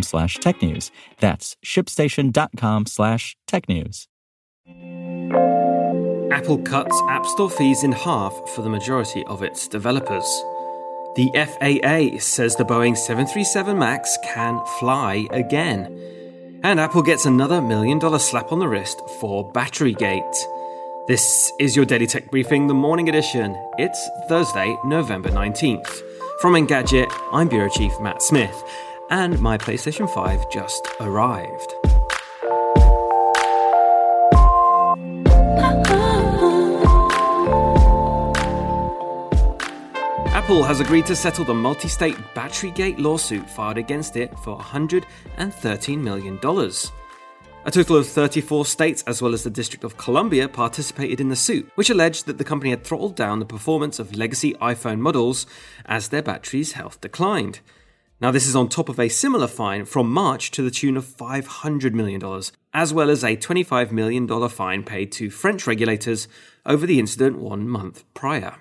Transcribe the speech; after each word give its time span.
slash 0.00 0.38
technews. 0.38 0.90
That's 1.18 1.56
shipstation.com 1.62 2.86
slash 2.86 3.36
technews. 3.46 4.06
Apple 6.32 6.58
cuts 6.58 6.98
App 7.10 7.26
Store 7.26 7.50
fees 7.50 7.84
in 7.84 7.92
half 7.92 8.32
for 8.54 8.62
the 8.62 8.70
majority 8.70 9.22
of 9.26 9.42
its 9.42 9.68
developers. 9.68 10.24
The 11.14 11.30
FAA 11.34 12.18
says 12.20 12.56
the 12.56 12.64
Boeing 12.64 12.96
737 12.96 13.78
MAX 13.78 14.16
can 14.24 14.58
fly 14.78 15.26
again. 15.30 15.98
And 16.64 16.80
Apple 16.80 17.02
gets 17.02 17.26
another 17.26 17.60
million 17.60 17.98
dollar 17.98 18.18
slap 18.18 18.50
on 18.50 18.60
the 18.60 18.68
wrist 18.68 19.02
for 19.20 19.52
Batterygate. 19.52 20.36
This 21.08 21.52
is 21.58 21.76
your 21.76 21.84
Daily 21.84 22.06
Tech 22.06 22.30
Briefing, 22.30 22.68
the 22.68 22.74
morning 22.74 23.08
edition. 23.10 23.54
It's 23.76 24.08
Thursday, 24.28 24.74
November 24.84 25.28
19th. 25.28 26.00
From 26.40 26.54
Engadget, 26.54 27.12
I'm 27.32 27.48
Bureau 27.48 27.68
Chief 27.68 27.92
Matt 28.00 28.22
Smith, 28.22 28.62
and 29.12 29.38
my 29.42 29.58
PlayStation 29.58 30.08
5 30.08 30.50
just 30.50 30.88
arrived. 31.00 31.74
Apple 40.34 40.64
has 40.64 40.80
agreed 40.80 41.04
to 41.04 41.14
settle 41.14 41.44
the 41.44 41.52
multi 41.52 41.88
state 41.88 42.16
Batterygate 42.34 42.98
lawsuit 42.98 43.48
filed 43.50 43.76
against 43.76 44.16
it 44.16 44.36
for 44.38 44.58
$113 44.58 45.98
million. 45.98 46.40
A 47.64 47.70
total 47.70 47.96
of 47.96 48.08
34 48.08 48.64
states, 48.64 49.04
as 49.06 49.20
well 49.20 49.34
as 49.34 49.44
the 49.44 49.50
District 49.50 49.84
of 49.84 49.98
Columbia, 49.98 50.48
participated 50.48 51.20
in 51.20 51.28
the 51.28 51.36
suit, 51.36 51.70
which 51.74 51.90
alleged 51.90 52.24
that 52.26 52.38
the 52.38 52.44
company 52.44 52.70
had 52.70 52.82
throttled 52.82 53.14
down 53.14 53.40
the 53.40 53.44
performance 53.44 53.98
of 53.98 54.16
legacy 54.16 54.54
iPhone 54.54 55.00
models 55.00 55.46
as 55.84 56.08
their 56.08 56.22
battery's 56.22 56.72
health 56.72 56.98
declined. 57.02 57.60
Now, 58.22 58.30
this 58.30 58.46
is 58.46 58.54
on 58.54 58.68
top 58.68 58.88
of 58.88 59.00
a 59.00 59.08
similar 59.08 59.48
fine 59.48 59.84
from 59.84 60.08
March 60.08 60.52
to 60.52 60.62
the 60.62 60.70
tune 60.70 60.96
of 60.96 61.04
$500 61.04 61.92
million, 61.92 62.22
as 62.72 62.94
well 62.94 63.10
as 63.10 63.24
a 63.24 63.36
$25 63.36 63.90
million 63.90 64.48
fine 64.48 64.84
paid 64.84 65.10
to 65.10 65.28
French 65.28 65.66
regulators 65.66 66.28
over 66.64 66.86
the 66.86 67.00
incident 67.00 67.40
one 67.40 67.68
month 67.68 68.04
prior. 68.14 68.58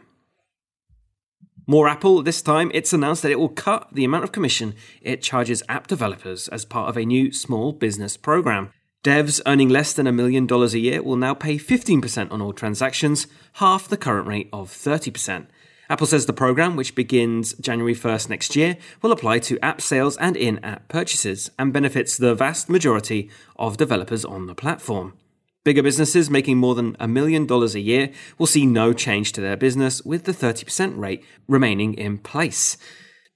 More 1.68 1.88
Apple, 1.88 2.24
this 2.24 2.42
time 2.42 2.72
it's 2.74 2.92
announced 2.92 3.22
that 3.22 3.32
it 3.32 3.38
will 3.38 3.50
cut 3.50 3.88
the 3.94 4.04
amount 4.04 4.24
of 4.24 4.32
commission 4.32 4.74
it 5.00 5.22
charges 5.22 5.62
app 5.70 5.86
developers 5.86 6.48
as 6.48 6.66
part 6.66 6.90
of 6.90 6.98
a 6.98 7.06
new 7.06 7.32
small 7.32 7.72
business 7.72 8.18
program. 8.18 8.72
Devs 9.04 9.42
earning 9.46 9.70
less 9.70 9.94
than 9.94 10.08
a 10.08 10.12
million 10.12 10.48
dollars 10.48 10.74
a 10.74 10.80
year 10.80 11.04
will 11.04 11.18
now 11.18 11.36
pay 11.36 11.58
15% 11.58 12.32
on 12.32 12.42
all 12.42 12.52
transactions, 12.52 13.28
half 13.54 13.88
the 13.88 13.96
current 13.96 14.28
rate 14.28 14.50
of 14.52 14.72
30%. 14.72 15.46
Apple 15.92 16.08
says 16.08 16.26
the 16.26 16.32
program, 16.32 16.78
which 16.78 16.96
begins 16.96 17.52
January 17.56 17.94
1st 17.94 18.30
next 18.30 18.56
year, 18.56 18.78
will 19.02 19.12
apply 19.12 19.40
to 19.40 19.60
app 19.60 19.82
sales 19.82 20.16
and 20.16 20.38
in 20.38 20.64
app 20.64 20.88
purchases 20.88 21.52
and 21.60 21.74
benefits 21.74 22.16
the 22.16 22.34
vast 22.34 22.70
majority 22.70 23.30
of 23.58 23.76
developers 23.76 24.24
on 24.24 24.48
the 24.48 24.56
platform. 24.56 25.18
Bigger 25.66 25.84
businesses 25.84 26.30
making 26.30 26.56
more 26.56 26.76
than 26.76 26.96
a 26.98 27.10
million 27.10 27.46
dollars 27.46 27.76
a 27.76 27.82
year 27.82 28.10
will 28.38 28.48
see 28.48 28.66
no 28.66 28.94
change 28.94 29.34
to 29.34 29.42
their 29.42 29.58
business, 29.58 30.02
with 30.04 30.24
the 30.24 30.32
30% 30.32 30.98
rate 30.98 31.26
remaining 31.50 31.94
in 31.96 32.20
place. 32.20 32.78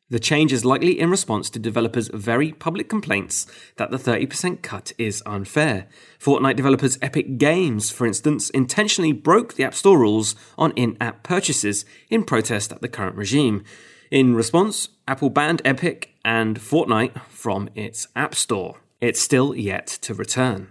The 0.08 0.20
change 0.20 0.54
is 0.54 0.64
likely 0.64 1.00
in 1.00 1.10
response 1.10 1.50
to 1.50 1.60
developers' 1.60 2.10
very 2.14 2.52
public 2.52 2.88
complaints 2.88 3.48
that 3.78 3.90
the 3.90 3.98
30% 3.98 4.62
cut 4.62 4.92
is 5.00 5.24
unfair. 5.26 5.88
Fortnite 6.20 6.56
developers 6.56 7.00
Epic 7.02 7.40
Games, 7.40 7.90
for 7.90 8.06
instance, 8.06 8.52
intentionally 8.52 9.14
broke 9.14 9.56
the 9.56 9.64
App 9.64 9.74
Store 9.74 9.98
rules 9.98 10.36
on 10.60 10.74
in 10.74 10.96
app 11.02 11.24
purchases 11.24 11.86
in 12.12 12.24
protest 12.24 12.72
at 12.72 12.82
the 12.82 12.88
current 12.88 13.16
regime. 13.16 13.64
In 14.12 14.36
response, 14.36 14.90
Apple 15.08 15.32
banned 15.32 15.64
Epic 15.66 16.14
and 16.24 16.60
Fortnite 16.60 17.20
from 17.24 17.68
its 17.74 18.08
App 18.16 18.36
Store. 18.36 18.82
It's 19.02 19.20
still 19.20 19.56
yet 19.56 19.88
to 20.02 20.14
return. 20.14 20.70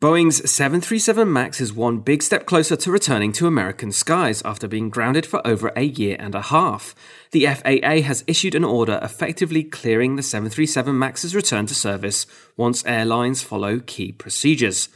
Boeing's 0.00 0.50
737 0.50 1.30
MAX 1.30 1.60
is 1.60 1.74
one 1.74 1.98
big 1.98 2.22
step 2.22 2.46
closer 2.46 2.74
to 2.74 2.90
returning 2.90 3.32
to 3.32 3.46
American 3.46 3.92
skies 3.92 4.40
after 4.46 4.66
being 4.66 4.88
grounded 4.88 5.26
for 5.26 5.46
over 5.46 5.70
a 5.76 5.82
year 5.82 6.16
and 6.18 6.34
a 6.34 6.40
half. 6.40 6.94
The 7.32 7.44
FAA 7.44 8.00
has 8.06 8.24
issued 8.26 8.54
an 8.54 8.64
order 8.64 8.98
effectively 9.02 9.62
clearing 9.62 10.16
the 10.16 10.22
737 10.22 10.98
MAX's 10.98 11.34
return 11.34 11.66
to 11.66 11.74
service 11.74 12.26
once 12.56 12.82
airlines 12.86 13.42
follow 13.42 13.78
key 13.80 14.10
procedures. 14.10 14.88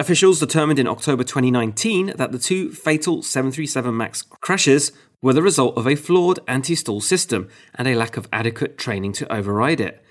Officials 0.00 0.40
determined 0.40 0.80
in 0.80 0.88
October 0.88 1.22
2019 1.22 2.14
that 2.16 2.32
the 2.32 2.38
two 2.40 2.72
fatal 2.72 3.22
737 3.22 3.96
MAX 3.96 4.22
crashes 4.22 4.90
were 5.22 5.32
the 5.32 5.42
result 5.42 5.76
of 5.76 5.86
a 5.86 5.94
flawed 5.94 6.40
anti 6.48 6.74
stall 6.74 7.00
system 7.00 7.48
and 7.76 7.86
a 7.86 7.94
lack 7.94 8.16
of 8.16 8.26
adequate 8.32 8.76
training 8.76 9.12
to 9.12 9.32
override 9.32 9.80
it. 9.80 10.04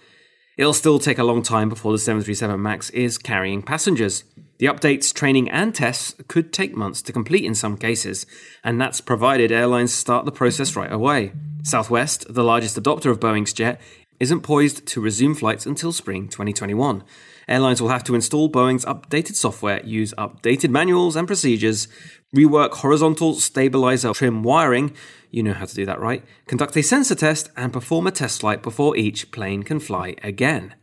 It'll 0.60 0.74
still 0.74 1.00
take 1.00 1.18
a 1.18 1.24
long 1.24 1.42
time 1.42 1.70
before 1.70 1.94
the 1.94 1.98
737 1.98 2.62
MAX 2.62 2.90
is 2.90 3.18
carrying 3.18 3.62
passengers. 3.62 4.26
The 4.58 4.66
updates, 4.66 5.14
training, 5.14 5.50
and 5.50 5.74
tests 5.74 6.16
could 6.28 6.52
take 6.52 6.76
months 6.76 7.02
to 7.04 7.14
complete 7.14 7.46
in 7.46 7.56
some 7.56 7.78
cases, 7.78 8.26
and 8.62 8.80
that's 8.80 9.00
provided 9.00 9.54
airlines 9.54 9.94
start 9.94 10.26
the 10.26 10.34
process 10.34 10.76
right 10.76 10.92
away. 10.92 11.32
Southwest, 11.64 12.26
the 12.30 12.44
largest 12.44 12.76
adopter 12.76 13.10
of 13.10 13.22
Boeing's 13.22 13.54
jet, 13.54 13.80
isn't 14.20 14.42
poised 14.42 14.86
to 14.88 15.02
resume 15.02 15.36
flights 15.36 15.66
until 15.66 15.92
spring 15.92 16.28
2021. 16.28 17.04
Airlines 17.48 17.82
will 17.82 17.90
have 17.90 18.04
to 18.04 18.16
install 18.16 18.50
Boeing's 18.50 18.86
updated 18.86 19.36
software, 19.36 19.84
use 19.86 20.14
updated 20.18 20.70
manuals 20.70 21.16
and 21.16 21.28
procedures, 21.28 21.88
rework 22.36 22.74
horizontal 22.76 23.34
stabilizer 23.34 24.14
trim 24.14 24.44
wiring, 24.44 24.94
you 25.32 25.44
know 25.44 25.54
how 25.54 25.66
to 25.66 25.76
do 25.76 25.86
that, 25.86 26.00
right? 26.00 26.24
Conduct 26.48 26.76
a 26.76 26.84
sensor 26.84 27.16
test 27.16 27.50
and 27.56 27.74
perform 27.74 28.08
a 28.08 28.12
test 28.12 28.42
flight 28.42 28.64
before 28.64 28.98
each 28.98 29.32
plane 29.32 29.64
can 29.64 29.80
fly 29.80 30.16
again. 30.24 30.76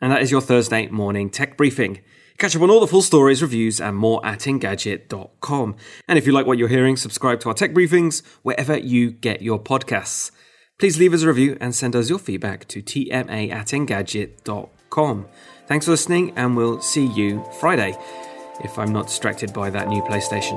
And 0.00 0.12
that 0.12 0.22
is 0.22 0.30
your 0.30 0.40
Thursday 0.40 0.88
morning 0.88 1.30
tech 1.30 1.56
briefing. 1.56 2.00
Catch 2.38 2.54
up 2.54 2.62
on 2.62 2.70
all 2.70 2.80
the 2.80 2.86
full 2.86 3.02
stories, 3.02 3.40
reviews, 3.40 3.80
and 3.80 3.96
more 3.96 4.24
at 4.24 4.40
Engadget.com. 4.40 5.76
And 6.06 6.18
if 6.18 6.26
you 6.26 6.32
like 6.32 6.46
what 6.46 6.58
you're 6.58 6.68
hearing, 6.68 6.96
subscribe 6.96 7.40
to 7.40 7.48
our 7.48 7.54
tech 7.54 7.72
briefings 7.72 8.22
wherever 8.42 8.76
you 8.76 9.10
get 9.10 9.40
your 9.40 9.58
podcasts. 9.58 10.30
Please 10.78 10.98
leave 10.98 11.14
us 11.14 11.22
a 11.22 11.28
review 11.28 11.56
and 11.58 11.74
send 11.74 11.96
us 11.96 12.10
your 12.10 12.18
feedback 12.18 12.68
to 12.68 12.82
tma 12.82 13.50
at 13.50 13.68
Engadget.com. 13.68 15.26
Thanks 15.66 15.86
for 15.86 15.92
listening, 15.92 16.32
and 16.36 16.54
we'll 16.54 16.82
see 16.82 17.06
you 17.06 17.44
Friday 17.60 17.96
if 18.62 18.78
I'm 18.78 18.92
not 18.92 19.06
distracted 19.06 19.54
by 19.54 19.70
that 19.70 19.88
new 19.88 20.02
PlayStation. 20.02 20.56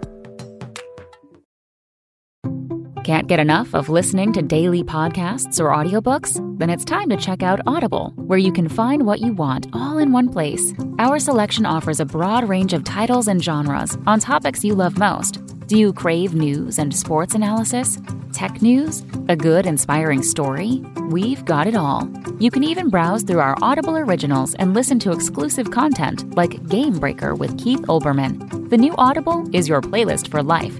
Can't 3.11 3.27
get 3.27 3.41
enough 3.41 3.75
of 3.75 3.89
listening 3.89 4.31
to 4.31 4.41
daily 4.41 4.85
podcasts 4.85 5.59
or 5.59 5.75
audiobooks? 5.75 6.39
Then 6.57 6.69
it's 6.69 6.85
time 6.85 7.09
to 7.09 7.17
check 7.17 7.43
out 7.43 7.59
Audible, 7.67 8.13
where 8.15 8.39
you 8.39 8.53
can 8.53 8.69
find 8.69 9.05
what 9.05 9.19
you 9.19 9.33
want 9.33 9.67
all 9.73 9.97
in 9.97 10.13
one 10.13 10.29
place. 10.29 10.73
Our 10.97 11.19
selection 11.19 11.65
offers 11.65 11.99
a 11.99 12.05
broad 12.05 12.47
range 12.47 12.71
of 12.71 12.85
titles 12.85 13.27
and 13.27 13.43
genres 13.43 13.97
on 14.07 14.21
topics 14.21 14.63
you 14.63 14.75
love 14.75 14.97
most 14.97 15.45
Do 15.67 15.77
you 15.77 15.91
crave 15.91 16.35
news 16.35 16.79
and 16.79 16.95
sports 16.95 17.35
analysis? 17.35 17.99
Tech 18.31 18.61
news? 18.61 19.03
A 19.27 19.35
good, 19.35 19.65
inspiring 19.65 20.23
story? 20.23 20.81
We've 21.09 21.43
got 21.43 21.67
it 21.67 21.75
all. 21.75 22.09
You 22.39 22.49
can 22.49 22.63
even 22.63 22.89
browse 22.89 23.23
through 23.23 23.41
our 23.41 23.57
Audible 23.61 23.97
originals 23.97 24.53
and 24.53 24.73
listen 24.73 24.99
to 24.99 25.11
exclusive 25.11 25.71
content 25.71 26.33
like 26.37 26.65
Game 26.69 26.97
Breaker 26.97 27.35
with 27.35 27.61
Keith 27.61 27.81
Olbermann. 27.89 28.69
The 28.69 28.77
new 28.77 28.95
Audible 28.97 29.53
is 29.53 29.67
your 29.67 29.81
playlist 29.81 30.29
for 30.29 30.41
life. 30.41 30.79